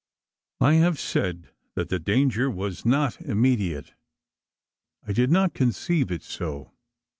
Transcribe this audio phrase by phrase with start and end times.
[0.61, 3.93] I have said that the danger was not immediate.
[5.05, 6.71] I did not conceive it so.